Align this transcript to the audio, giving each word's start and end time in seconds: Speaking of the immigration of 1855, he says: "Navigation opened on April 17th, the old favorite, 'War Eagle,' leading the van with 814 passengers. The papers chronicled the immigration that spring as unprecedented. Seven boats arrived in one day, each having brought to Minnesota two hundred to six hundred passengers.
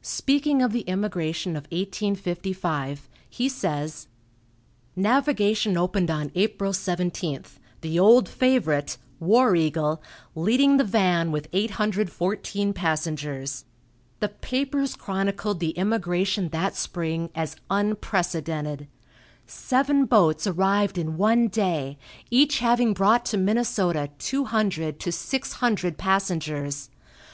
Speaking 0.00 0.62
of 0.62 0.72
the 0.72 0.88
immigration 0.88 1.54
of 1.54 1.64
1855, 1.64 3.10
he 3.28 3.46
says: 3.46 4.06
"Navigation 4.96 5.76
opened 5.76 6.10
on 6.10 6.32
April 6.34 6.72
17th, 6.72 7.58
the 7.82 7.98
old 7.98 8.26
favorite, 8.26 8.96
'War 9.20 9.54
Eagle,' 9.54 10.02
leading 10.34 10.78
the 10.78 10.84
van 10.84 11.30
with 11.30 11.46
814 11.52 12.72
passengers. 12.72 13.66
The 14.20 14.30
papers 14.30 14.96
chronicled 14.96 15.60
the 15.60 15.72
immigration 15.72 16.48
that 16.48 16.74
spring 16.74 17.28
as 17.34 17.56
unprecedented. 17.68 18.88
Seven 19.46 20.06
boats 20.06 20.46
arrived 20.46 20.96
in 20.96 21.18
one 21.18 21.48
day, 21.48 21.98
each 22.30 22.60
having 22.60 22.94
brought 22.94 23.26
to 23.26 23.36
Minnesota 23.36 24.08
two 24.18 24.44
hundred 24.46 24.98
to 25.00 25.12
six 25.12 25.52
hundred 25.60 25.98
passengers. 25.98 26.88